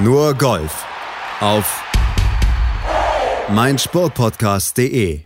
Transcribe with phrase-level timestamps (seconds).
[0.00, 0.86] Nur Golf
[1.40, 1.82] auf
[3.52, 5.22] meinsportpodcast.de.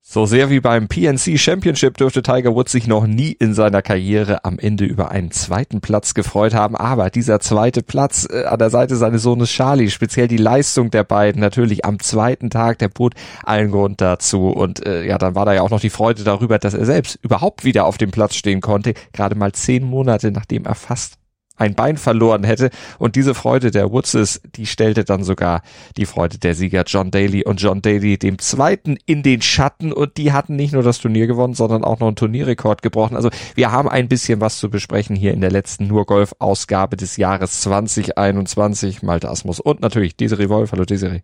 [0.00, 4.44] So sehr wie beim PNC Championship dürfte Tiger Woods sich noch nie in seiner Karriere
[4.44, 6.76] am Ende über einen zweiten Platz gefreut haben.
[6.76, 11.02] Aber dieser zweite Platz äh, an der Seite seines Sohnes Charlie, speziell die Leistung der
[11.02, 14.50] beiden natürlich am zweiten Tag, der bot allen Grund dazu.
[14.50, 17.18] Und äh, ja, dann war da ja auch noch die Freude darüber, dass er selbst
[17.22, 18.94] überhaupt wieder auf dem Platz stehen konnte.
[19.12, 21.20] Gerade mal zehn Monate, nachdem er fast
[21.60, 22.70] ein Bein verloren hätte.
[22.98, 25.62] Und diese Freude der Woodses, die stellte dann sogar
[25.96, 29.92] die Freude der Sieger John Daly und John Daly dem Zweiten in den Schatten.
[29.92, 33.16] Und die hatten nicht nur das Turnier gewonnen, sondern auch noch einen Turnierrekord gebrochen.
[33.16, 36.96] Also wir haben ein bisschen was zu besprechen hier in der letzten Nur Golf Ausgabe
[36.96, 39.02] des Jahres 2021.
[39.02, 40.72] Malte Asmus und natürlich Desiree Wolf.
[40.72, 41.20] Hallo Desiree.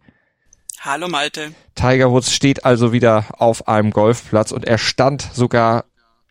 [0.80, 1.52] Hallo Malte.
[1.74, 5.86] Tiger Woods steht also wieder auf einem Golfplatz und er stand sogar,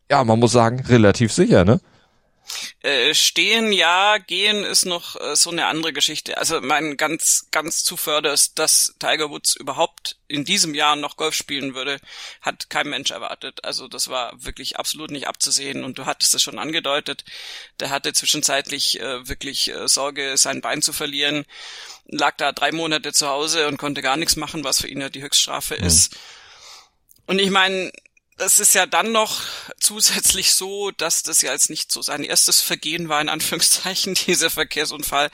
[0.09, 1.81] ja, man muss sagen, relativ sicher, ne?
[2.81, 6.37] Äh, stehen ja, gehen ist noch äh, so eine andere Geschichte.
[6.37, 11.75] Also mein ganz, ganz zuvörderst, dass Tiger Woods überhaupt in diesem Jahr noch Golf spielen
[11.75, 11.99] würde,
[12.41, 13.63] hat kein Mensch erwartet.
[13.63, 17.23] Also das war wirklich absolut nicht abzusehen und du hattest es schon angedeutet.
[17.79, 21.45] Der hatte zwischenzeitlich äh, wirklich äh, Sorge, sein Bein zu verlieren,
[22.05, 25.09] lag da drei Monate zu Hause und konnte gar nichts machen, was für ihn ja
[25.09, 25.85] die Höchststrafe mhm.
[25.85, 26.17] ist.
[27.27, 27.91] Und ich meine,
[28.37, 29.41] es ist ja dann noch
[29.79, 34.49] zusätzlich so, dass das ja jetzt nicht so sein erstes Vergehen war, in Anführungszeichen, dieser
[34.49, 35.29] Verkehrsunfall.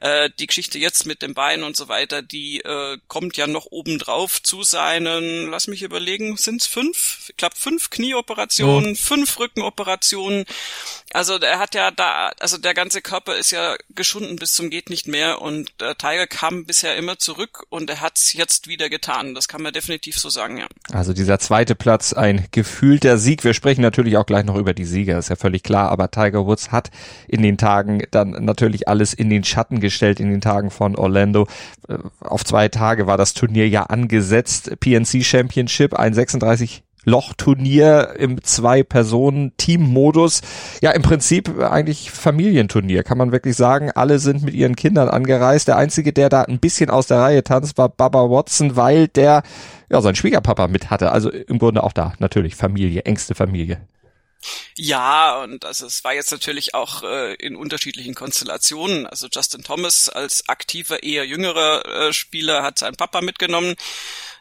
[0.00, 3.66] Äh, die Geschichte jetzt mit dem Bein und so weiter, die äh, kommt ja noch
[3.66, 7.26] obendrauf zu seinen, lass mich überlegen, sind's fünf?
[7.28, 8.96] Ich glaube fünf Knieoperationen, oh.
[8.96, 10.46] fünf Rückenoperationen.
[11.12, 14.90] Also er hat ja da, also der ganze Körper ist ja geschunden bis zum geht
[14.90, 19.34] nicht mehr und äh, Tiger kam bisher immer zurück und er hat's jetzt wieder getan.
[19.34, 20.66] Das kann man definitiv so sagen, ja.
[20.92, 23.44] Also dieser zweite Platz, ein gefühlter Sieg.
[23.44, 26.46] Wir sprechen natürlich auch gleich noch über die Sieger, ist ja völlig klar, aber Tiger
[26.46, 26.90] Woods hat
[27.26, 31.46] in den Tagen dann natürlich alles in den Schatten gestellt, in den Tagen von Orlando.
[31.88, 34.78] Äh, auf zwei Tage war das Turnier ja angesetzt.
[34.80, 40.42] PNC Championship, ein 36 Lochturnier im Zwei-Personen-Team-Modus.
[40.82, 43.90] Ja, im Prinzip eigentlich Familienturnier, kann man wirklich sagen.
[43.90, 45.68] Alle sind mit ihren Kindern angereist.
[45.68, 49.42] Der Einzige, der da ein bisschen aus der Reihe tanzt, war Baba Watson, weil der
[49.90, 51.10] ja seinen Schwiegerpapa mit hatte.
[51.10, 53.80] Also im Grunde auch da natürlich Familie, engste Familie.
[54.76, 59.06] Ja, und also es war jetzt natürlich auch äh, in unterschiedlichen Konstellationen.
[59.06, 63.74] Also Justin Thomas als aktiver, eher jüngerer äh, Spieler hat seinen Papa mitgenommen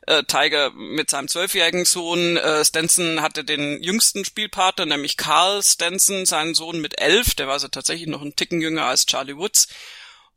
[0.07, 2.37] äh, Tiger mit seinem zwölfjährigen Sohn.
[2.37, 7.35] Äh, Stenson hatte den jüngsten Spielpartner, nämlich Carl Stenson, seinen Sohn mit elf.
[7.35, 9.67] Der war also tatsächlich noch ein Ticken jünger als Charlie Woods.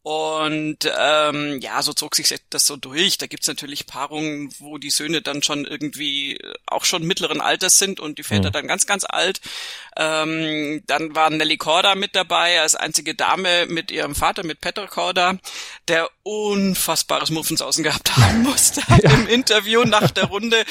[0.03, 3.19] Und ähm, ja, so zog sich das so durch.
[3.19, 6.39] Da gibt's natürlich Paarungen, wo die Söhne dann schon irgendwie
[6.73, 8.53] auch schon mittleren Alters sind und die Väter mhm.
[8.53, 9.41] dann ganz, ganz alt.
[9.97, 14.87] Ähm, dann war Nelly Corda mit dabei, als einzige Dame mit ihrem Vater, mit Peter
[14.87, 15.39] Corda,
[15.89, 19.11] der unfassbares Muffensausen gehabt haben musste ja.
[19.11, 20.65] im Interview nach der Runde.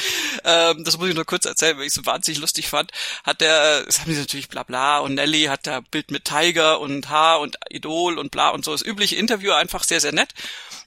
[0.46, 2.92] Ähm, das muss ich nur kurz erzählen, weil ich es so wahnsinnig lustig fand.
[3.24, 6.80] Hat der, das haben sie natürlich bla bla und Nelly hat da Bild mit Tiger
[6.80, 8.72] und Haar und Idol und bla und so.
[8.72, 10.34] Das übliche Interview einfach sehr, sehr nett.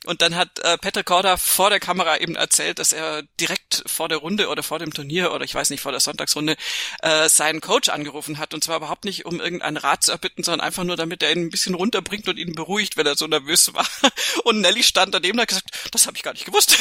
[0.04, 4.08] Und dann hat äh, Peter Korda vor der Kamera eben erzählt, dass er direkt vor
[4.08, 6.56] der Runde oder vor dem Turnier oder ich weiß nicht, vor der Sonntagsrunde
[7.02, 8.52] äh, seinen Coach angerufen hat.
[8.52, 11.46] Und zwar überhaupt nicht, um irgendeinen Rat zu erbitten, sondern einfach nur, damit er ihn
[11.46, 13.86] ein bisschen runterbringt und ihn beruhigt, wenn er so nervös war.
[14.44, 16.78] Und Nelly stand daneben und hat gesagt, das habe ich gar nicht gewusst.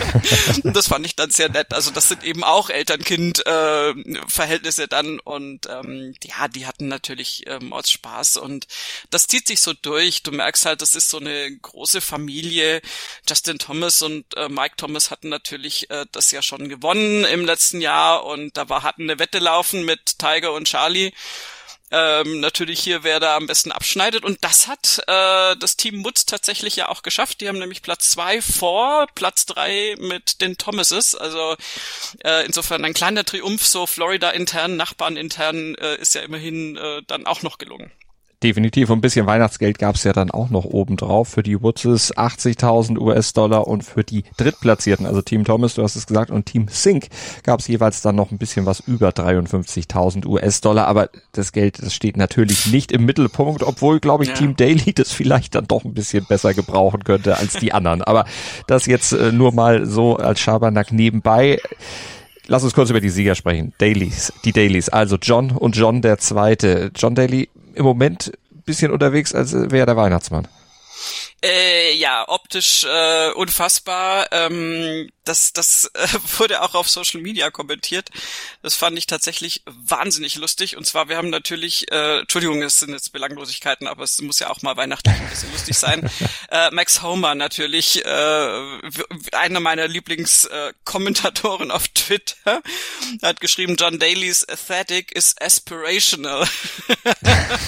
[0.64, 1.72] und das fand ich dann sehr nett.
[1.72, 5.18] Also das sind eben auch Eltern-Kind-Verhältnisse äh, dann.
[5.20, 8.36] Und ähm, ja, die hatten natürlich ähm, Spaß.
[8.36, 8.66] Und
[9.10, 10.22] das zieht sich so durch.
[10.22, 12.80] Du merkst halt, das ist so eine große Familie Familie.
[13.28, 17.80] Justin Thomas und äh, Mike Thomas hatten natürlich äh, das ja schon gewonnen im letzten
[17.80, 21.12] Jahr und da war hatten eine Wette laufen mit Tiger und Charlie.
[21.92, 24.24] Ähm, natürlich hier, wer da am besten abschneidet.
[24.24, 27.40] Und das hat äh, das Team Mutz tatsächlich ja auch geschafft.
[27.40, 31.14] Die haben nämlich Platz zwei vor Platz drei mit den Thomases.
[31.16, 31.56] Also
[32.24, 37.02] äh, insofern ein kleiner Triumph, so Florida intern, Nachbarn intern, äh, ist ja immerhin äh,
[37.06, 37.90] dann auch noch gelungen.
[38.42, 38.90] Definitiv.
[38.90, 43.66] ein bisschen Weihnachtsgeld gab es ja dann auch noch obendrauf für die Woodses 80.000 US-Dollar
[43.66, 47.08] und für die Drittplatzierten, also Team Thomas, du hast es gesagt, und Team Sink
[47.42, 50.86] gab es jeweils dann noch ein bisschen was über 53.000 US-Dollar.
[50.86, 54.36] Aber das Geld, das steht natürlich nicht im Mittelpunkt, obwohl, glaube ich, ja.
[54.36, 58.00] Team Daily das vielleicht dann doch ein bisschen besser gebrauchen könnte als die anderen.
[58.00, 58.24] Aber
[58.66, 61.60] das jetzt äh, nur mal so als Schabernack nebenbei.
[62.46, 63.74] Lass uns kurz über die Sieger sprechen.
[63.76, 64.88] Dailies, die Dailies.
[64.88, 66.90] Also John und John der Zweite.
[66.96, 67.50] John Daly
[67.80, 68.32] im Moment
[68.64, 70.46] bisschen unterwegs, als wäre der Weihnachtsmann.
[71.42, 74.26] Äh, ja, optisch äh, unfassbar.
[74.30, 76.08] Ähm, das, das äh,
[76.38, 78.08] wurde auch auf Social Media kommentiert.
[78.62, 80.76] Das fand ich tatsächlich wahnsinnig lustig.
[80.76, 84.50] Und zwar, wir haben natürlich, äh, Entschuldigung, es sind jetzt Belanglosigkeiten, aber es muss ja
[84.50, 86.10] auch mal weihnachtlich ein bisschen lustig sein.
[86.50, 88.80] Äh, Max Homer natürlich, äh,
[89.32, 92.60] einer meiner Lieblingskommentatoren äh, auf Twitter,
[93.22, 96.48] hat geschrieben, John Daly's Aesthetic is aspirational.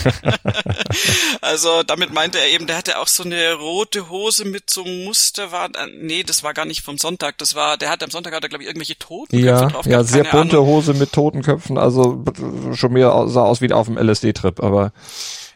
[1.40, 5.04] also damit meinte er eben, der hatte auch so eine rote Hose mit so einem
[5.04, 8.10] Muster, war, äh, nee, das war gar nicht vom Sonntag, das war, der hat am
[8.10, 9.84] Sonntag hat er glaube ich irgendwelche Totenköpfe ja, drauf.
[9.84, 10.68] Ja, gehabt, sehr bunte Ahnung.
[10.68, 12.24] Hose mit Totenköpfen, also
[12.72, 14.92] schon mehr sah aus wie auf dem LSD-Trip, aber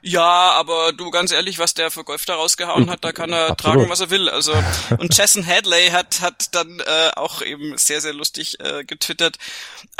[0.08, 3.50] Ja, aber du ganz ehrlich, was der für Golf da rausgehauen hat, da kann er
[3.50, 3.58] Absolut.
[3.58, 4.28] tragen, was er will.
[4.28, 4.52] Also
[4.98, 9.36] und Jason Hadley hat hat dann äh, auch eben sehr sehr lustig äh, getwittert.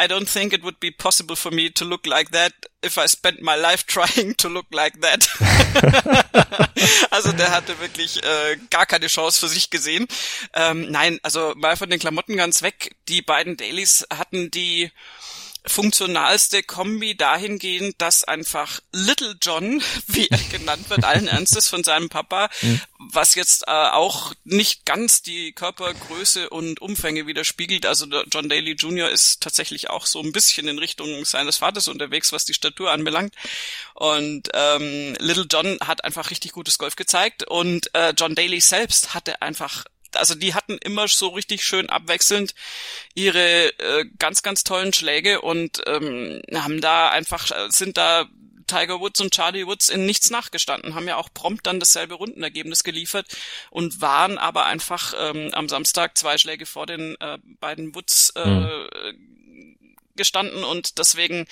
[0.01, 2.53] I don't think it would be possible for me to look like that
[2.85, 5.29] if I spent my life trying to look like that.
[7.11, 10.07] also der hatte wirklich äh, gar keine Chance für sich gesehen.
[10.55, 12.95] Ähm, nein, also mal von den Klamotten ganz weg.
[13.09, 14.93] Die beiden Dailies hatten die
[15.67, 22.09] funktionalste Kombi dahingehend, dass einfach Little John, wie er genannt wird, allen Ernstes von seinem
[22.09, 22.49] Papa,
[22.99, 27.87] was jetzt äh, auch nicht ganz die Körpergröße und Umfänge widerspiegelt.
[27.87, 29.11] Also John Daly Jr.
[29.11, 33.35] ist tatsächlich auch so ein bisschen in Richtung seines Vaters unterwegs, was die Statur anbelangt.
[33.95, 39.15] Und ähm, Little John hat einfach richtig gutes Golf gezeigt und äh, John Daly selbst
[39.15, 39.85] hatte einfach
[40.17, 42.55] also die hatten immer so richtig schön abwechselnd
[43.15, 48.27] ihre äh, ganz, ganz tollen Schläge und ähm, haben da einfach, sind da
[48.67, 52.83] Tiger Woods und Charlie Woods in nichts nachgestanden, haben ja auch prompt dann dasselbe Rundenergebnis
[52.83, 53.27] geliefert
[53.71, 59.13] und waren aber einfach ähm, am Samstag zwei Schläge vor den äh, beiden Woods äh,
[60.17, 61.47] gestanden und deswegen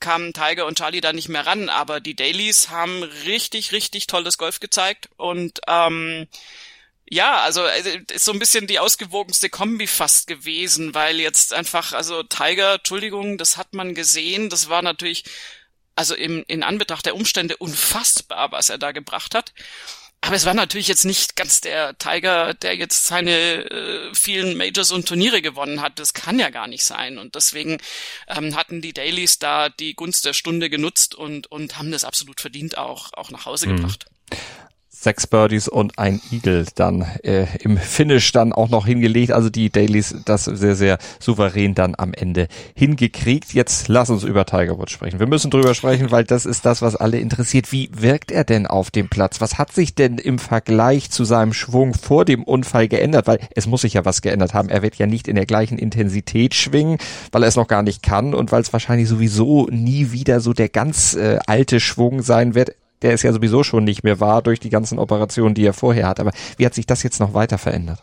[0.00, 1.68] kamen Tiger und Charlie da nicht mehr ran.
[1.68, 6.26] Aber die Dailies haben richtig, richtig tolles Golf gezeigt und ähm,
[7.08, 11.92] ja, also äh, ist so ein bisschen die ausgewogenste Kombi fast gewesen, weil jetzt einfach,
[11.92, 15.24] also Tiger, Entschuldigung, das hat man gesehen, das war natürlich,
[15.94, 19.52] also im, in Anbetracht der Umstände unfassbar, was er da gebracht hat.
[20.22, 24.90] Aber es war natürlich jetzt nicht ganz der Tiger, der jetzt seine äh, vielen Majors
[24.90, 25.98] und Turniere gewonnen hat.
[26.00, 27.18] Das kann ja gar nicht sein.
[27.18, 27.78] Und deswegen
[28.26, 32.40] ähm, hatten die Dailies da die Gunst der Stunde genutzt und, und haben das absolut
[32.40, 33.76] verdient auch, auch nach Hause Mhm.
[33.76, 34.06] gebracht.
[34.98, 39.30] Sechs Birdies und ein Eagle dann äh, im Finish dann auch noch hingelegt.
[39.30, 43.52] Also die Dailies das sehr, sehr souverän dann am Ende hingekriegt.
[43.52, 45.20] Jetzt lass uns über Tiger Woods sprechen.
[45.20, 47.72] Wir müssen drüber sprechen, weil das ist das, was alle interessiert.
[47.72, 49.40] Wie wirkt er denn auf dem Platz?
[49.40, 53.26] Was hat sich denn im Vergleich zu seinem Schwung vor dem Unfall geändert?
[53.26, 54.70] Weil es muss sich ja was geändert haben.
[54.70, 56.98] Er wird ja nicht in der gleichen Intensität schwingen,
[57.32, 60.52] weil er es noch gar nicht kann und weil es wahrscheinlich sowieso nie wieder so
[60.52, 64.42] der ganz äh, alte Schwung sein wird der es ja sowieso schon nicht mehr war
[64.42, 66.20] durch die ganzen Operationen, die er vorher hat.
[66.20, 68.02] Aber wie hat sich das jetzt noch weiter verändert?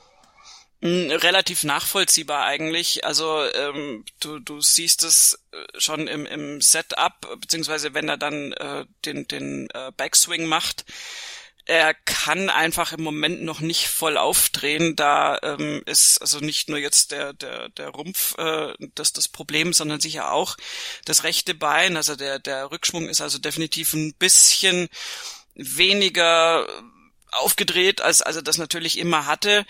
[0.82, 3.06] Mm, Relativ nachvollziehbar eigentlich.
[3.06, 8.52] Also ähm, du, du siehst es äh, schon im, im Setup, beziehungsweise wenn er dann
[8.52, 10.84] äh, den, den äh, Backswing macht.
[11.66, 14.96] Er kann einfach im Moment noch nicht voll aufdrehen.
[14.96, 19.72] Da ähm, ist also nicht nur jetzt der der der Rumpf äh, das das Problem,
[19.72, 20.58] sondern sicher auch
[21.06, 21.96] das rechte Bein.
[21.96, 24.90] Also der der Rückschwung ist also definitiv ein bisschen
[25.56, 26.68] weniger
[27.32, 29.66] aufgedreht, als als er das natürlich immer hatte.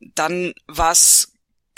[0.00, 1.29] Dann was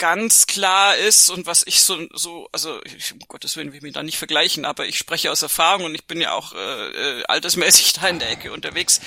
[0.03, 3.83] ganz klar ist und was ich so, so also ich, um Gottes Willen will ich
[3.83, 7.19] mich da nicht vergleichen, aber ich spreche aus Erfahrung und ich bin ja auch äh,
[7.19, 8.99] äh, altersmäßig da in der Ecke unterwegs.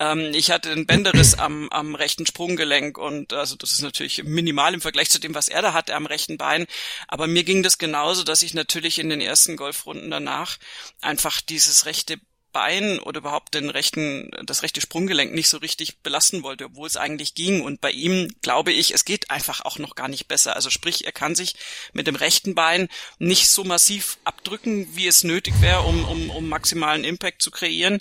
[0.00, 4.72] Ähm, ich hatte einen Bänderriss am, am rechten Sprunggelenk und also das ist natürlich minimal
[4.72, 6.66] im Vergleich zu dem, was er da hatte am rechten Bein.
[7.08, 10.56] Aber mir ging das genauso, dass ich natürlich in den ersten Golfrunden danach
[11.02, 12.18] einfach dieses rechte
[12.52, 16.96] Bein oder überhaupt den rechten, das rechte Sprunggelenk nicht so richtig belasten wollte, obwohl es
[16.96, 17.60] eigentlich ging.
[17.60, 20.56] Und bei ihm glaube ich, es geht einfach auch noch gar nicht besser.
[20.56, 21.54] Also sprich, er kann sich
[21.92, 22.88] mit dem rechten Bein
[23.18, 28.00] nicht so massiv abdrücken, wie es nötig wäre, um, um, um maximalen Impact zu kreieren.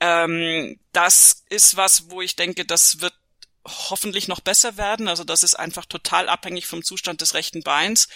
[0.00, 3.14] Ähm, das ist was, wo ich denke, das wird
[3.66, 5.08] hoffentlich noch besser werden.
[5.08, 8.08] Also das ist einfach total abhängig vom Zustand des rechten Beins.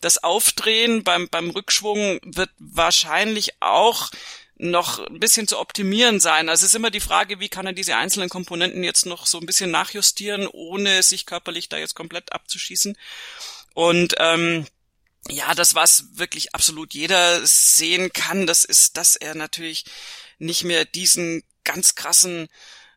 [0.00, 4.10] Das Aufdrehen beim, beim Rückschwung wird wahrscheinlich auch
[4.58, 6.48] noch ein bisschen zu optimieren sein.
[6.48, 9.38] Also es ist immer die Frage, wie kann er diese einzelnen Komponenten jetzt noch so
[9.38, 12.96] ein bisschen nachjustieren, ohne sich körperlich da jetzt komplett abzuschießen.
[13.74, 14.66] Und ähm,
[15.28, 19.84] ja, das, was wirklich absolut jeder sehen kann, das ist, dass er natürlich
[20.38, 22.48] nicht mehr diesen ganz krassen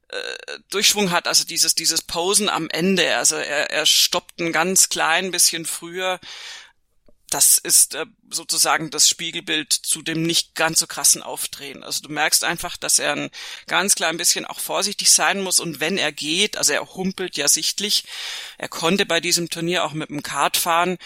[0.10, 3.18] äh, Durchschwung hat, also dieses, dieses Posen am Ende.
[3.18, 6.20] Also er, er stoppt ein ganz klein bisschen früher
[7.34, 11.84] das ist äh, sozusagen das Spiegelbild zu dem nicht ganz so krassen Aufdrehen.
[11.84, 13.30] Also du merkst einfach, dass er ein
[13.68, 17.48] ganz klein bisschen auch vorsichtig sein muss und wenn er geht, also er humpelt ja
[17.48, 18.04] sichtlich,
[18.58, 20.98] er konnte bei diesem Turnier auch mit dem Kart fahren,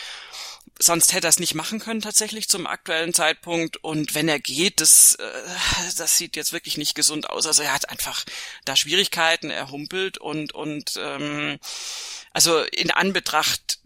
[0.79, 4.81] sonst hätte er es nicht machen können tatsächlich zum aktuellen Zeitpunkt und wenn er geht,
[4.81, 5.23] das, äh,
[5.97, 7.45] das sieht jetzt wirklich nicht gesund aus.
[7.45, 8.25] Also er hat einfach
[8.65, 11.59] da Schwierigkeiten, er humpelt und, und ähm,
[12.33, 13.79] also in Anbetracht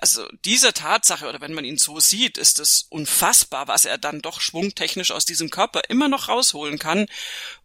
[0.00, 4.22] also diese Tatsache oder wenn man ihn so sieht, ist es unfassbar, was er dann
[4.22, 7.06] doch schwungtechnisch aus diesem Körper immer noch rausholen kann.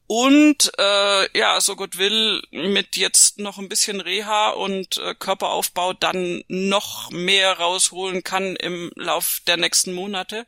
[0.07, 5.93] Und äh, ja, so Gott will, mit jetzt noch ein bisschen Reha und äh, Körperaufbau
[5.93, 10.47] dann noch mehr rausholen kann im Lauf der nächsten Monate.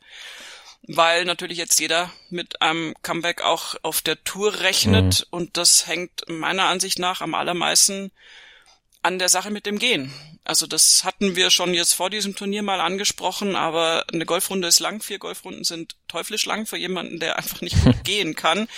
[0.82, 5.36] Weil natürlich jetzt jeder mit einem Comeback auch auf der Tour rechnet mhm.
[5.36, 8.10] und das hängt meiner Ansicht nach am allermeisten
[9.02, 10.12] an der Sache mit dem Gehen.
[10.44, 14.80] Also das hatten wir schon jetzt vor diesem Turnier mal angesprochen, aber eine Golfrunde ist
[14.80, 18.68] lang, vier Golfrunden sind teuflisch lang für jemanden, der einfach nicht gut gehen kann.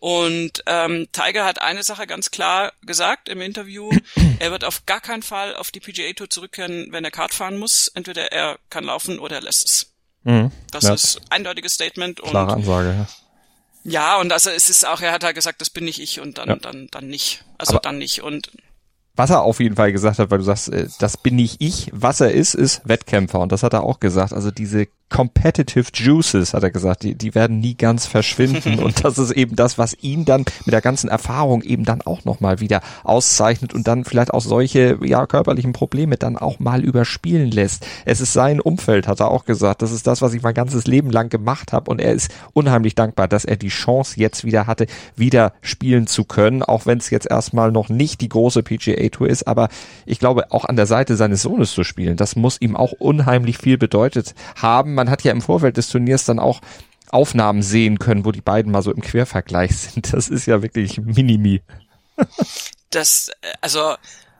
[0.00, 3.90] Und ähm, Tiger hat eine Sache ganz klar gesagt im Interview,
[4.38, 7.58] er wird auf gar keinen Fall auf die PGA Tour zurückkehren, wenn er Kart fahren
[7.58, 7.88] muss.
[7.88, 9.92] Entweder er kann laufen oder er lässt es.
[10.22, 10.52] Mhm.
[10.70, 10.94] Das ja.
[10.94, 12.20] ist eindeutiges Statement.
[12.20, 13.08] Und Klare Ansage, ja.
[13.84, 16.36] Ja, und also es ist auch, er hat halt gesagt, das bin nicht ich und
[16.38, 16.56] dann, ja.
[16.56, 17.44] dann, dann nicht.
[17.56, 18.22] Also Aber dann nicht.
[18.22, 18.50] Und
[19.18, 21.90] was er auf jeden Fall gesagt hat, weil du sagst, äh, das bin nicht ich,
[21.92, 23.40] was er ist, ist Wettkämpfer.
[23.40, 24.32] Und das hat er auch gesagt.
[24.32, 28.78] Also diese Competitive Juices, hat er gesagt, die, die werden nie ganz verschwinden.
[28.82, 32.24] und das ist eben das, was ihn dann mit der ganzen Erfahrung eben dann auch
[32.24, 37.50] nochmal wieder auszeichnet und dann vielleicht auch solche, ja, körperlichen Probleme dann auch mal überspielen
[37.50, 37.86] lässt.
[38.04, 39.82] Es ist sein Umfeld, hat er auch gesagt.
[39.82, 41.90] Das ist das, was ich mein ganzes Leben lang gemacht habe.
[41.90, 44.86] Und er ist unheimlich dankbar, dass er die Chance jetzt wieder hatte,
[45.16, 49.28] wieder spielen zu können, auch wenn es jetzt erstmal noch nicht die große PGA Tour
[49.28, 49.46] ist.
[49.46, 49.68] Aber
[50.04, 53.56] ich glaube, auch an der Seite seines Sohnes zu spielen, das muss ihm auch unheimlich
[53.56, 56.60] viel bedeutet haben man hat ja im Vorfeld des Turniers dann auch
[57.10, 60.12] Aufnahmen sehen können, wo die beiden mal so im Quervergleich sind.
[60.12, 61.62] Das ist ja wirklich Minimi.
[62.90, 63.94] das, äh, also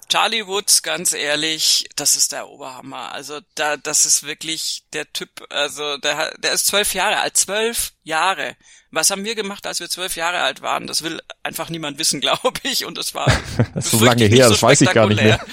[0.09, 3.13] Charlie Woods, ganz ehrlich, das ist der Oberhammer.
[3.13, 5.29] Also da, das ist wirklich der Typ.
[5.51, 8.57] Also der, der ist zwölf Jahre alt, zwölf Jahre.
[8.91, 10.87] Was haben wir gemacht, als wir zwölf Jahre alt waren?
[10.87, 12.87] Das will einfach niemand wissen, glaube ich.
[12.87, 13.27] Und das war
[13.75, 15.45] das ist so lange her, so das weiß ich gar nicht mehr.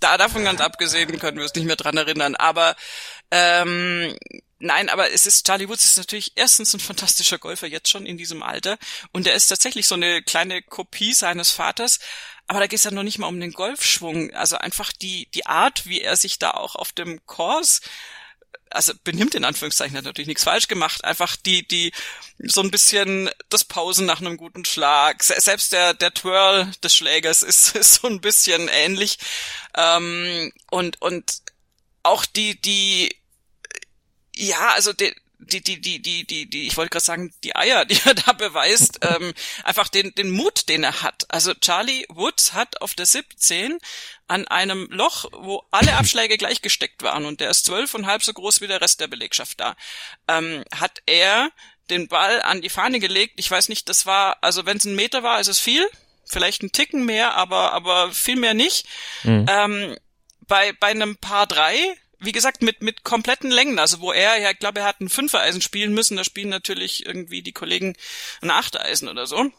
[0.00, 2.36] da davon ganz abgesehen können wir uns nicht mehr dran erinnern.
[2.36, 2.76] Aber
[3.34, 4.16] ähm,
[4.60, 8.16] Nein, aber es ist, Charlie Woods ist natürlich erstens ein fantastischer Golfer jetzt schon in
[8.16, 8.78] diesem Alter.
[9.12, 11.98] Und er ist tatsächlich so eine kleine Kopie seines Vaters,
[12.46, 15.44] aber da geht es ja noch nicht mal um den Golfschwung, also einfach die, die
[15.44, 17.82] Art, wie er sich da auch auf dem Kurs
[18.70, 21.92] also benimmt in Anführungszeichen, hat natürlich nichts falsch gemacht, einfach die, die,
[22.38, 27.42] so ein bisschen das Pausen nach einem guten Schlag, selbst der, der Twirl des Schlägers
[27.42, 29.18] ist, ist so ein bisschen ähnlich,
[29.76, 31.42] ähm, und, und
[32.02, 33.14] auch die, die,
[34.36, 37.84] ja, also die, die, die, die, die, die, die, ich wollte gerade sagen, die Eier,
[37.86, 39.32] die er da beweist, ähm,
[39.64, 41.26] einfach den, den Mut, den er hat.
[41.28, 43.78] Also Charlie Woods hat auf der 17
[44.26, 48.22] an einem Loch, wo alle Abschläge gleich gesteckt waren und der ist zwölf und halb
[48.22, 49.76] so groß wie der Rest der Belegschaft da,
[50.28, 51.50] ähm, hat er
[51.90, 53.34] den Ball an die Fahne gelegt.
[53.36, 55.86] Ich weiß nicht, das war, also wenn es ein Meter war, ist es viel,
[56.24, 58.86] vielleicht ein Ticken mehr, aber, aber viel mehr nicht.
[59.22, 59.46] Mhm.
[59.48, 59.96] Ähm,
[60.46, 64.50] bei, bei einem Paar drei wie gesagt, mit, mit kompletten Längen, also wo er, ja,
[64.50, 67.96] ich glaube, er hat ein Fünfereisen spielen müssen, da spielen natürlich irgendwie die Kollegen
[68.42, 69.50] ein Achtereisen oder so.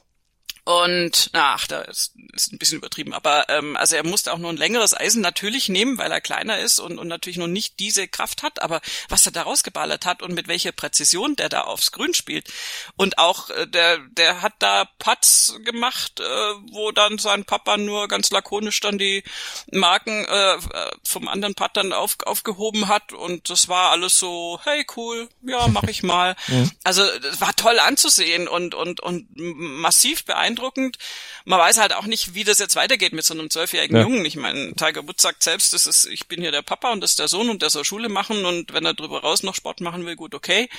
[0.66, 4.50] Und ach, da ist, ist ein bisschen übertrieben, aber ähm, also er musste auch nur
[4.50, 8.08] ein längeres Eisen natürlich nehmen, weil er kleiner ist und, und natürlich noch nicht diese
[8.08, 11.92] Kraft hat, aber was er da rausgeballert hat und mit welcher Präzision der da aufs
[11.92, 12.52] Grün spielt.
[12.96, 16.24] Und auch äh, der, der hat da Putts gemacht, äh,
[16.72, 19.24] wo dann sein Papa nur ganz lakonisch dann die
[19.70, 20.58] Marken äh,
[21.04, 25.68] vom anderen Putt dann auf, aufgehoben hat und das war alles so, hey cool, ja,
[25.68, 26.36] mach ich mal.
[26.48, 26.70] Mhm.
[26.84, 30.98] Also das war toll anzusehen und, und, und massiv beeindruckend beeindruckend.
[31.46, 34.04] Man weiß halt auch nicht, wie das jetzt weitergeht mit so einem zwölfjährigen ja.
[34.04, 34.26] Jungen.
[34.26, 37.12] Ich meine, Tiger Woods sagt selbst, das ist, ich bin hier der Papa und das
[37.12, 39.82] ist der Sohn und der soll Schule machen und wenn er drüber raus noch Sport
[39.82, 40.70] machen will, gut, okay.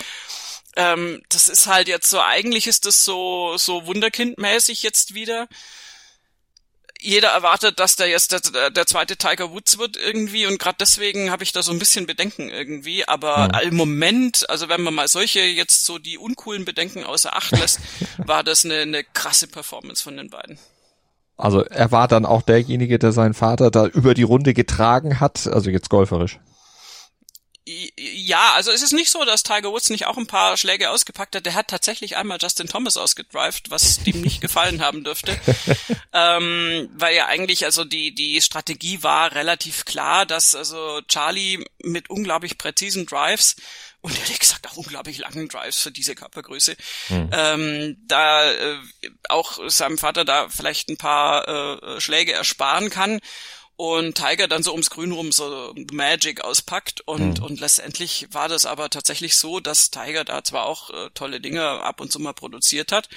[0.77, 5.49] Ähm, das ist halt jetzt so, eigentlich ist das so, so wunderkindmäßig jetzt wieder
[7.01, 11.31] jeder erwartet, dass der jetzt der, der zweite Tiger Woods wird irgendwie und gerade deswegen
[11.31, 13.07] habe ich da so ein bisschen Bedenken irgendwie.
[13.07, 13.69] Aber mhm.
[13.69, 17.81] im Moment, also wenn man mal solche jetzt so die uncoolen Bedenken außer Acht lässt,
[18.19, 20.59] war das eine, eine krasse Performance von den beiden.
[21.37, 25.47] Also er war dann auch derjenige, der seinen Vater da über die Runde getragen hat,
[25.47, 26.39] also jetzt golferisch.
[27.67, 31.35] Ja, also es ist nicht so, dass Tiger Woods nicht auch ein paar Schläge ausgepackt
[31.35, 31.47] hat.
[31.47, 35.37] Der hat tatsächlich einmal Justin Thomas ausgedrived, was dem nicht gefallen haben dürfte.
[36.13, 42.09] ähm, weil ja eigentlich, also die, die Strategie war relativ klar, dass also Charlie mit
[42.09, 43.57] unglaublich präzisen Drives
[44.01, 46.77] und ehrlich gesagt auch unglaublich langen Drives für diese Körpergröße,
[47.09, 47.31] mhm.
[47.33, 48.77] ähm, da äh,
[49.29, 53.21] auch seinem Vater da vielleicht ein paar äh, Schläge ersparen kann
[53.77, 57.45] und Tiger dann so ums Grün rum so Magic auspackt und, mhm.
[57.45, 61.63] und letztendlich war das aber tatsächlich so, dass Tiger da zwar auch äh, tolle Dinge
[61.63, 63.09] ab und zu mal produziert hat,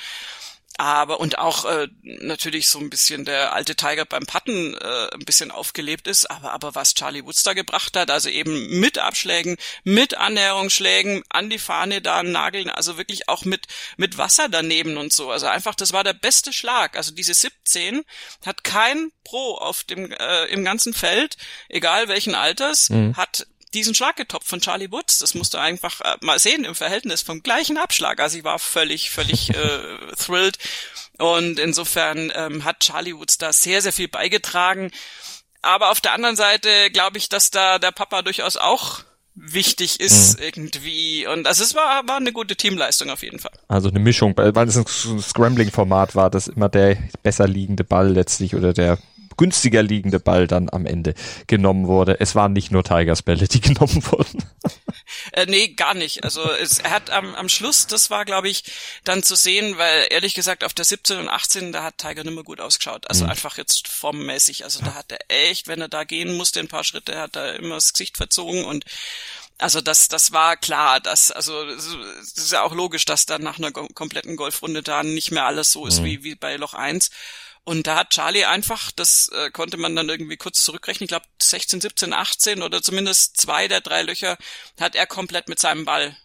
[0.78, 5.26] aber und auch äh, natürlich so ein bisschen der alte Tiger beim Patten äh, ein
[5.26, 9.58] bisschen aufgelebt ist, aber aber was Charlie Woods da gebracht hat, also eben mit Abschlägen,
[9.84, 15.12] mit Annäherungsschlägen an die Fahne da nageln, also wirklich auch mit mit Wasser daneben und
[15.12, 18.04] so, also einfach das war der beste Schlag, also diese 17
[18.46, 21.36] hat kein Pro auf dem äh, im ganzen Feld,
[21.68, 23.18] egal welchen Alters, mhm.
[23.18, 25.20] hat diesen Schlag getoppt von Charlie Woods.
[25.20, 28.20] Das musst du einfach äh, mal sehen im Verhältnis vom gleichen Abschlag.
[28.20, 29.80] Also ich war völlig, völlig äh,
[30.18, 30.58] thrilled.
[31.18, 34.92] Und insofern ähm, hat Charlie Woods da sehr, sehr viel beigetragen.
[35.62, 39.02] Aber auf der anderen Seite glaube ich, dass da der Papa durchaus auch
[39.36, 40.46] wichtig ist mhm.
[40.46, 41.28] irgendwie.
[41.28, 43.52] Und also es war, war eine gute Teamleistung auf jeden Fall.
[43.68, 44.86] Also eine Mischung, weil es ein
[45.22, 48.98] Scrambling-Format war, dass immer der besser liegende Ball letztlich oder der
[49.40, 51.14] günstiger liegende Ball dann am Ende
[51.48, 52.20] genommen wurde.
[52.20, 54.44] Es waren nicht nur Tigers Bälle, die genommen wurden.
[55.32, 56.26] Äh, nee, gar nicht.
[56.26, 58.66] Also es, er hat am, am Schluss, das war glaube ich
[59.06, 62.36] dann zu sehen, weil ehrlich gesagt auf der 17 und 18, da hat Tiger nicht
[62.36, 63.10] mehr gut ausgeschaut.
[63.10, 63.32] Also mhm.
[63.32, 64.66] einfach jetzt formmäßig.
[64.66, 67.56] Also da hat er echt, wenn er da gehen musste, ein paar Schritte, hat er
[67.56, 68.84] immer das Gesicht verzogen und
[69.58, 71.88] also das, das war klar, dass, also es
[72.38, 75.86] ist ja auch logisch, dass dann nach einer kompletten Golfrunde da nicht mehr alles so
[75.86, 76.06] ist mhm.
[76.06, 77.10] wie, wie bei Loch 1.
[77.70, 81.28] Und da hat Charlie einfach, das äh, konnte man dann irgendwie kurz zurückrechnen, ich glaube
[81.40, 84.40] 16, 17, 18 oder zumindest zwei der drei Löcher
[84.80, 86.18] hat er komplett mit seinem Ball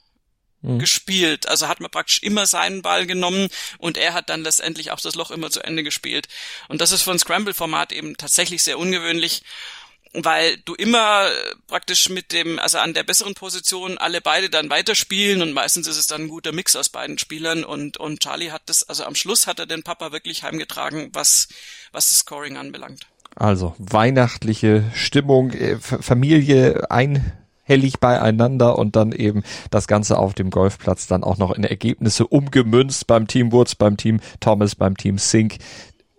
[0.63, 0.79] mhm.
[0.79, 1.47] gespielt.
[1.47, 5.17] Also hat man praktisch immer seinen Ball genommen und er hat dann letztendlich auch das
[5.17, 6.29] Loch immer zu Ende gespielt.
[6.69, 9.43] Und das ist für ein Scramble-Format eben tatsächlich sehr ungewöhnlich
[10.15, 11.27] weil du immer
[11.67, 15.97] praktisch mit dem, also an der besseren Position alle beide dann weiterspielen und meistens ist
[15.97, 19.17] es dann ein guter Mix aus beiden Spielern und, und Charlie hat das, also am
[19.17, 21.49] Schluss hat er den Papa wirklich heimgetragen, was,
[21.93, 23.07] was das Scoring anbelangt.
[23.35, 31.09] Also weihnachtliche Stimmung, äh, Familie einhellig beieinander und dann eben das Ganze auf dem Golfplatz
[31.09, 35.57] dann auch noch in Ergebnisse umgemünzt beim Team Woods, beim Team Thomas, beim Team Sink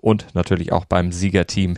[0.01, 1.77] und natürlich auch beim Siegerteam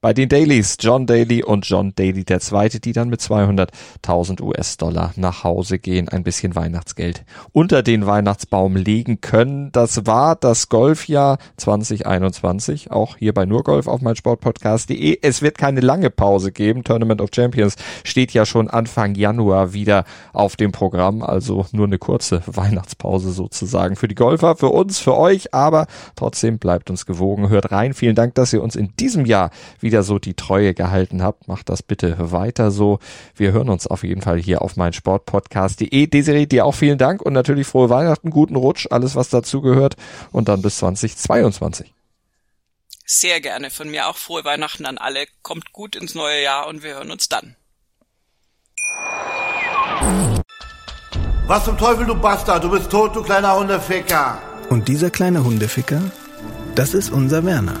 [0.00, 5.12] bei den Dailies, John Daly und John Daly der Zweite, die dann mit 200.000 US-Dollar
[5.16, 9.72] nach Hause gehen, ein bisschen Weihnachtsgeld unter den Weihnachtsbaum legen können.
[9.72, 15.18] Das war das Golfjahr 2021, auch hier bei Nurgolf auf meinsportpodcast.de.
[15.22, 16.84] Es wird keine lange Pause geben.
[16.84, 21.98] Tournament of Champions steht ja schon Anfang Januar wieder auf dem Programm, also nur eine
[21.98, 27.48] kurze Weihnachtspause sozusagen für die Golfer, für uns, für euch, aber trotzdem bleibt uns gewogen.
[27.48, 27.94] Hört rein.
[27.94, 31.48] Vielen Dank, dass ihr uns in diesem Jahr wieder wieder so die Treue gehalten habt.
[31.48, 32.98] Macht das bitte weiter so.
[33.34, 36.06] Wir hören uns auf jeden Fall hier auf mein Sportpodcast.de.
[36.08, 39.96] Desiree, dir auch vielen Dank und natürlich frohe Weihnachten, guten Rutsch, alles was dazugehört
[40.30, 41.94] und dann bis 2022.
[43.06, 43.70] Sehr gerne.
[43.70, 45.24] Von mir auch frohe Weihnachten an alle.
[45.40, 47.56] Kommt gut ins neue Jahr und wir hören uns dann.
[51.46, 52.62] Was zum Teufel, du Bastard?
[52.62, 54.42] Du bist tot, du kleiner Hundeficker.
[54.68, 56.02] Und dieser kleine Hundeficker,
[56.74, 57.80] das ist unser Werner.